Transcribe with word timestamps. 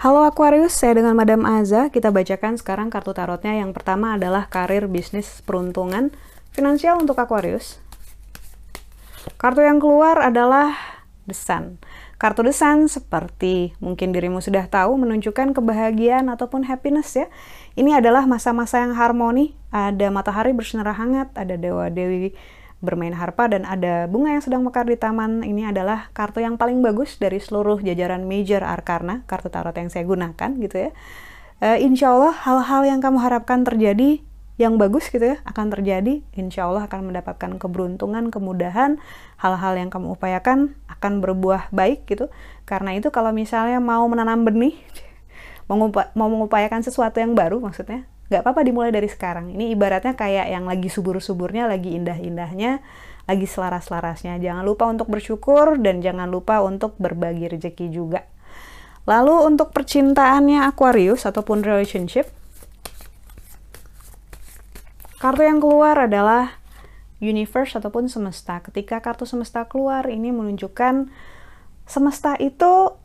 Halo 0.00 0.24
Aquarius, 0.24 0.72
saya 0.72 0.96
dengan 0.96 1.12
Madam 1.12 1.44
Aza. 1.44 1.92
Kita 1.92 2.08
bacakan 2.08 2.56
sekarang 2.56 2.88
kartu 2.88 3.12
tarotnya. 3.12 3.60
Yang 3.60 3.76
pertama 3.76 4.16
adalah 4.16 4.48
karir, 4.48 4.88
bisnis, 4.88 5.44
peruntungan, 5.44 6.08
finansial 6.56 6.96
untuk 7.04 7.20
Aquarius. 7.20 7.76
Kartu 9.36 9.60
yang 9.60 9.76
keluar 9.76 10.16
adalah 10.24 10.72
The 11.28 11.36
Sun. 11.36 11.76
Kartu 12.20 12.44
Sun 12.52 12.92
seperti 12.92 13.72
mungkin 13.80 14.12
dirimu 14.12 14.44
sudah 14.44 14.68
tahu 14.68 15.00
menunjukkan 15.00 15.56
kebahagiaan 15.56 16.28
ataupun 16.28 16.68
happiness 16.68 17.16
ya. 17.16 17.32
Ini 17.80 17.96
adalah 17.96 18.28
masa-masa 18.28 18.84
yang 18.84 18.92
harmoni, 18.92 19.56
ada 19.72 20.12
matahari 20.12 20.52
bersinar 20.52 20.84
hangat, 20.92 21.32
ada 21.32 21.56
dewa-dewi 21.56 22.36
bermain 22.84 23.16
harpa 23.16 23.48
dan 23.48 23.64
ada 23.64 24.04
bunga 24.04 24.36
yang 24.36 24.44
sedang 24.44 24.60
mekar 24.60 24.84
di 24.84 25.00
taman. 25.00 25.40
Ini 25.40 25.72
adalah 25.72 26.12
kartu 26.12 26.44
yang 26.44 26.60
paling 26.60 26.84
bagus 26.84 27.16
dari 27.16 27.40
seluruh 27.40 27.80
jajaran 27.80 28.28
major 28.28 28.68
arcana, 28.68 29.24
kartu 29.24 29.48
tarot 29.48 29.72
yang 29.72 29.88
saya 29.88 30.04
gunakan 30.04 30.50
gitu 30.60 30.76
ya. 30.76 30.90
Uh, 31.60 31.80
insya 31.80 32.12
Allah 32.12 32.36
hal-hal 32.36 32.84
yang 32.84 33.00
kamu 33.00 33.16
harapkan 33.16 33.64
terjadi 33.64 34.20
yang 34.60 34.76
bagus 34.76 35.08
gitu 35.08 35.24
ya 35.24 35.40
akan 35.48 35.72
terjadi 35.72 36.20
insya 36.36 36.68
Allah 36.68 36.84
akan 36.84 37.08
mendapatkan 37.08 37.56
keberuntungan 37.56 38.28
kemudahan 38.28 39.00
hal-hal 39.40 39.72
yang 39.72 39.88
kamu 39.88 40.20
upayakan 40.20 40.76
akan 40.84 41.24
berbuah 41.24 41.72
baik 41.72 42.04
gitu 42.04 42.28
karena 42.68 42.92
itu 42.92 43.08
kalau 43.08 43.32
misalnya 43.32 43.80
mau 43.80 44.04
menanam 44.04 44.44
benih 44.44 44.76
mau, 45.68 45.88
mengupayakan 46.12 46.84
sesuatu 46.84 47.16
yang 47.24 47.32
baru 47.32 47.56
maksudnya 47.56 48.04
nggak 48.30 48.46
apa-apa 48.46 48.62
dimulai 48.62 48.94
dari 48.94 49.10
sekarang. 49.10 49.50
Ini 49.50 49.74
ibaratnya 49.74 50.14
kayak 50.14 50.54
yang 50.54 50.62
lagi 50.70 50.86
subur-suburnya, 50.86 51.66
lagi 51.66 51.98
indah-indahnya, 51.98 52.78
lagi 53.26 53.42
selaras-larasnya. 53.42 54.38
Jangan 54.38 54.62
lupa 54.62 54.86
untuk 54.86 55.10
bersyukur 55.10 55.74
dan 55.82 55.98
jangan 55.98 56.30
lupa 56.30 56.62
untuk 56.62 56.94
berbagi 57.02 57.50
rezeki 57.50 57.90
juga. 57.90 58.22
Lalu 59.10 59.50
untuk 59.50 59.74
percintaannya 59.74 60.62
Aquarius 60.62 61.26
ataupun 61.26 61.66
relationship, 61.66 62.30
kartu 65.20 65.44
yang 65.44 65.60
keluar 65.60 66.08
adalah 66.08 66.58
universe 67.20 67.76
ataupun 67.76 68.08
semesta. 68.08 68.64
Ketika 68.64 69.04
kartu 69.04 69.28
semesta 69.28 69.68
keluar, 69.68 70.08
ini 70.08 70.32
menunjukkan 70.32 71.12
semesta 71.84 72.40
itu 72.40 72.96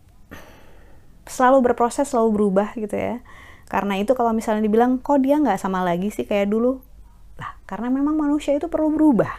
selalu 1.28 1.72
berproses, 1.72 2.08
selalu 2.08 2.40
berubah 2.40 2.72
gitu 2.80 2.96
ya 2.96 3.20
karena 3.66 3.98
itu 3.98 4.14
kalau 4.14 4.32
misalnya 4.32 4.62
dibilang, 4.62 5.02
kok 5.02 5.26
dia 5.26 5.42
nggak 5.42 5.58
sama 5.58 5.82
lagi 5.82 6.14
sih 6.14 6.26
kayak 6.30 6.54
dulu? 6.54 6.82
Lah, 7.42 7.58
karena 7.66 7.90
memang 7.90 8.14
manusia 8.14 8.54
itu 8.54 8.70
perlu 8.70 8.94
berubah. 8.94 9.34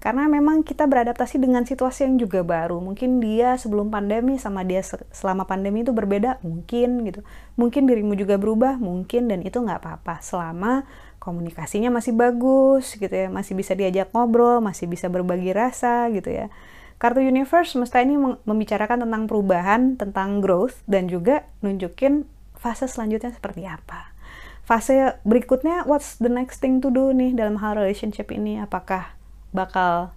Karena 0.00 0.24
memang 0.32 0.64
kita 0.64 0.88
beradaptasi 0.88 1.36
dengan 1.36 1.68
situasi 1.68 2.08
yang 2.08 2.16
juga 2.16 2.40
baru. 2.40 2.80
Mungkin 2.80 3.20
dia 3.20 3.60
sebelum 3.60 3.92
pandemi 3.92 4.40
sama 4.40 4.64
dia 4.64 4.80
selama 5.12 5.44
pandemi 5.44 5.84
itu 5.84 5.92
berbeda, 5.92 6.40
mungkin 6.40 7.04
gitu. 7.04 7.20
Mungkin 7.60 7.84
dirimu 7.84 8.16
juga 8.16 8.40
berubah, 8.40 8.80
mungkin 8.80 9.28
dan 9.28 9.44
itu 9.44 9.60
nggak 9.60 9.84
apa-apa. 9.84 10.24
Selama 10.24 10.88
komunikasinya 11.20 11.92
masih 11.92 12.16
bagus 12.16 12.96
gitu 12.96 13.12
ya, 13.12 13.28
masih 13.28 13.52
bisa 13.52 13.76
diajak 13.76 14.08
ngobrol, 14.16 14.64
masih 14.64 14.88
bisa 14.88 15.12
berbagi 15.12 15.52
rasa 15.52 16.08
gitu 16.08 16.32
ya. 16.32 16.48
Kartu 16.96 17.20
Universe 17.20 17.76
semesta 17.76 18.00
ini 18.00 18.16
membicarakan 18.16 19.04
tentang 19.04 19.28
perubahan, 19.28 20.00
tentang 20.00 20.40
growth, 20.40 20.80
dan 20.88 21.12
juga 21.12 21.44
nunjukin 21.60 22.24
fase 22.56 22.88
selanjutnya 22.88 23.36
seperti 23.36 23.68
apa. 23.68 24.16
Fase 24.64 25.20
berikutnya, 25.28 25.84
what's 25.84 26.16
the 26.20 26.32
next 26.32 26.64
thing 26.64 26.80
to 26.80 26.88
do 26.88 27.12
nih 27.12 27.36
dalam 27.36 27.60
hal 27.60 27.76
relationship 27.76 28.28
ini? 28.32 28.60
Apakah 28.60 29.19
bakal 29.50 30.14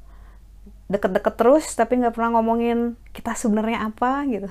deket-deket 0.92 1.34
terus 1.40 1.66
tapi 1.74 1.98
nggak 1.98 2.14
pernah 2.14 2.40
ngomongin 2.40 3.00
kita 3.16 3.34
sebenarnya 3.34 3.90
apa 3.90 4.26
gitu? 4.30 4.50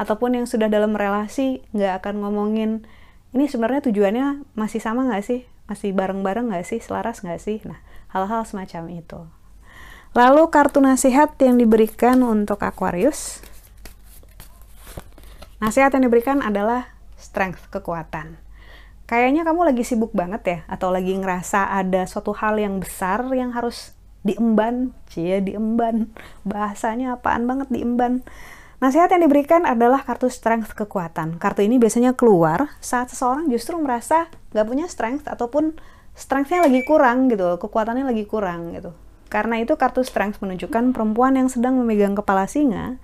Ataupun 0.00 0.38
yang 0.38 0.46
sudah 0.48 0.70
dalam 0.70 0.94
relasi 0.94 1.62
nggak 1.74 2.02
akan 2.02 2.14
ngomongin 2.24 2.86
ini 3.32 3.48
sebenarnya 3.48 3.88
tujuannya 3.88 4.44
masih 4.52 4.80
sama 4.80 5.08
nggak 5.08 5.24
sih? 5.24 5.40
Masih 5.64 5.96
bareng-bareng 5.96 6.52
nggak 6.52 6.68
sih? 6.68 6.78
Selaras 6.84 7.24
nggak 7.24 7.40
sih? 7.40 7.64
Nah, 7.64 7.80
hal-hal 8.12 8.44
semacam 8.44 8.92
itu. 8.92 9.20
Lalu 10.12 10.52
kartu 10.52 10.84
nasihat 10.84 11.32
yang 11.40 11.56
diberikan 11.56 12.20
untuk 12.20 12.60
Aquarius. 12.60 13.40
Nasihat 15.64 15.88
yang 15.96 16.04
diberikan 16.04 16.44
adalah 16.44 16.92
strength, 17.16 17.72
kekuatan. 17.72 18.36
Kayaknya 19.08 19.48
kamu 19.48 19.72
lagi 19.72 19.84
sibuk 19.88 20.12
banget 20.12 20.42
ya, 20.44 20.58
atau 20.68 20.92
lagi 20.92 21.16
ngerasa 21.16 21.72
ada 21.72 22.04
suatu 22.04 22.36
hal 22.36 22.60
yang 22.60 22.76
besar 22.76 23.24
yang 23.32 23.56
harus 23.56 23.96
diemban, 24.22 24.94
cie 25.10 25.42
diemban. 25.42 26.10
Bahasanya 26.42 27.18
apaan 27.18 27.46
banget 27.46 27.68
diemban. 27.70 28.26
Nasihat 28.82 29.14
yang 29.14 29.22
diberikan 29.30 29.62
adalah 29.62 30.02
kartu 30.02 30.26
strength 30.26 30.74
kekuatan. 30.74 31.38
Kartu 31.38 31.62
ini 31.62 31.78
biasanya 31.78 32.18
keluar 32.18 32.74
saat 32.82 33.14
seseorang 33.14 33.46
justru 33.46 33.78
merasa 33.78 34.26
gak 34.50 34.66
punya 34.66 34.90
strength 34.90 35.30
ataupun 35.30 35.78
strengthnya 36.18 36.66
lagi 36.66 36.82
kurang 36.82 37.30
gitu, 37.30 37.62
kekuatannya 37.62 38.02
lagi 38.02 38.26
kurang 38.26 38.74
gitu. 38.74 38.90
Karena 39.30 39.62
itu 39.62 39.78
kartu 39.78 40.02
strength 40.02 40.42
menunjukkan 40.42 40.92
perempuan 40.92 41.38
yang 41.38 41.46
sedang 41.46 41.78
memegang 41.78 42.18
kepala 42.18 42.50
singa 42.50 42.98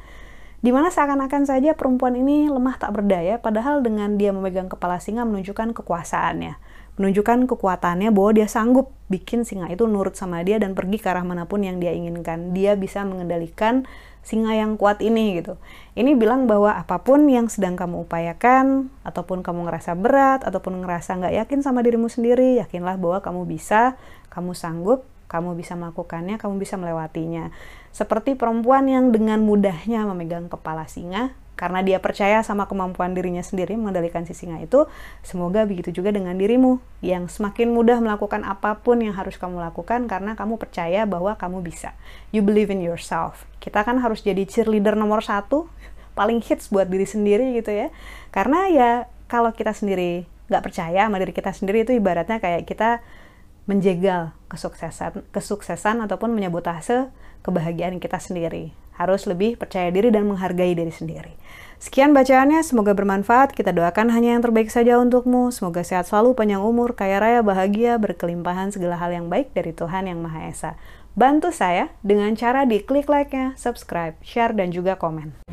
Di 0.58 0.74
mana 0.74 0.90
seakan-akan 0.90 1.46
saja 1.46 1.70
perempuan 1.78 2.18
ini 2.18 2.50
lemah 2.50 2.82
tak 2.82 2.98
berdaya, 2.98 3.38
padahal 3.38 3.78
dengan 3.78 4.18
dia 4.18 4.34
memegang 4.34 4.66
kepala 4.66 4.98
singa 4.98 5.22
menunjukkan 5.22 5.70
kekuasaannya. 5.70 6.58
Menunjukkan 6.98 7.46
kekuatannya 7.46 8.10
bahwa 8.10 8.30
dia 8.34 8.50
sanggup 8.50 8.90
bikin 9.06 9.46
singa 9.46 9.70
itu 9.70 9.86
nurut 9.86 10.18
sama 10.18 10.42
dia 10.42 10.58
dan 10.58 10.74
pergi 10.74 10.98
ke 10.98 11.06
arah 11.06 11.22
mana 11.22 11.46
pun 11.46 11.62
yang 11.62 11.78
dia 11.78 11.94
inginkan. 11.94 12.58
Dia 12.58 12.74
bisa 12.74 13.06
mengendalikan 13.06 13.86
singa 14.26 14.50
yang 14.50 14.74
kuat 14.74 14.98
ini 14.98 15.38
gitu. 15.38 15.62
Ini 15.94 16.18
bilang 16.18 16.50
bahwa 16.50 16.74
apa 16.74 17.06
pun 17.06 17.30
yang 17.30 17.46
sedang 17.46 17.78
kamu 17.78 18.10
upayakan, 18.10 18.90
ataupun 19.06 19.46
kamu 19.46 19.70
ngerasa 19.70 19.94
berat, 19.94 20.42
ataupun 20.42 20.82
ngerasa 20.82 21.22
nggak 21.22 21.34
yakin 21.38 21.62
sama 21.62 21.86
dirimu 21.86 22.10
sendiri, 22.10 22.58
yakinlah 22.58 22.98
bahwa 22.98 23.22
kamu 23.22 23.46
bisa, 23.46 23.94
kamu 24.26 24.58
sanggup, 24.58 25.06
kamu 25.28 25.54
bisa 25.54 25.76
melakukannya, 25.76 26.40
kamu 26.40 26.56
bisa 26.56 26.80
melewatinya. 26.80 27.52
Seperti 27.92 28.34
perempuan 28.34 28.88
yang 28.88 29.12
dengan 29.12 29.44
mudahnya 29.44 30.08
memegang 30.08 30.48
kepala 30.48 30.88
singa, 30.88 31.36
karena 31.58 31.82
dia 31.82 31.98
percaya 31.98 32.38
sama 32.46 32.70
kemampuan 32.70 33.18
dirinya 33.18 33.42
sendiri 33.42 33.74
mengendalikan 33.74 34.22
si 34.22 34.30
singa 34.30 34.62
itu, 34.62 34.86
semoga 35.26 35.66
begitu 35.66 35.90
juga 35.90 36.14
dengan 36.14 36.38
dirimu, 36.38 36.78
yang 37.02 37.26
semakin 37.26 37.74
mudah 37.74 37.98
melakukan 37.98 38.46
apa 38.46 38.78
pun 38.78 39.02
yang 39.02 39.12
harus 39.18 39.34
kamu 39.36 39.58
lakukan 39.58 40.06
karena 40.06 40.38
kamu 40.38 40.54
percaya 40.54 41.02
bahwa 41.02 41.34
kamu 41.34 41.60
bisa. 41.66 41.98
You 42.30 42.46
believe 42.46 42.70
in 42.70 42.78
yourself. 42.78 43.44
Kita 43.58 43.82
kan 43.82 43.98
harus 43.98 44.22
jadi 44.22 44.46
cheerleader 44.46 44.94
nomor 44.94 45.20
satu, 45.20 45.66
paling 46.18 46.38
hits 46.40 46.70
buat 46.70 46.86
diri 46.86 47.04
sendiri 47.04 47.58
gitu 47.58 47.74
ya. 47.74 47.90
Karena 48.30 48.70
ya 48.70 48.90
kalau 49.26 49.50
kita 49.50 49.74
sendiri 49.74 50.30
nggak 50.48 50.64
percaya 50.64 51.04
sama 51.04 51.20
diri 51.20 51.36
kita 51.36 51.52
sendiri 51.52 51.84
itu 51.84 51.92
ibaratnya 51.92 52.40
kayak 52.40 52.64
kita 52.64 53.04
menjegal 53.68 54.32
kesuksesan 54.48 55.28
kesuksesan 55.28 56.00
ataupun 56.08 56.32
menyabotase 56.32 57.12
kebahagiaan 57.44 58.00
kita 58.00 58.16
sendiri. 58.18 58.72
Harus 58.98 59.30
lebih 59.30 59.54
percaya 59.54 59.94
diri 59.94 60.10
dan 60.10 60.26
menghargai 60.26 60.74
diri 60.74 60.90
sendiri. 60.90 61.38
Sekian 61.78 62.10
bacaannya, 62.10 62.66
semoga 62.66 62.90
bermanfaat. 62.90 63.54
Kita 63.54 63.70
doakan 63.70 64.10
hanya 64.10 64.34
yang 64.34 64.42
terbaik 64.42 64.66
saja 64.66 64.98
untukmu. 64.98 65.54
Semoga 65.54 65.86
sehat 65.86 66.10
selalu, 66.10 66.34
panjang 66.34 66.58
umur, 66.58 66.98
kaya 66.98 67.22
raya, 67.22 67.38
bahagia, 67.46 67.94
berkelimpahan 68.02 68.74
segala 68.74 68.98
hal 68.98 69.14
yang 69.14 69.30
baik 69.30 69.54
dari 69.54 69.70
Tuhan 69.70 70.10
Yang 70.10 70.18
Maha 70.18 70.40
Esa. 70.50 70.72
Bantu 71.14 71.54
saya 71.54 71.94
dengan 72.02 72.34
cara 72.34 72.66
di 72.66 72.82
klik 72.82 73.06
like-nya, 73.06 73.54
subscribe, 73.54 74.18
share, 74.26 74.50
dan 74.50 74.74
juga 74.74 74.98
komen. 74.98 75.46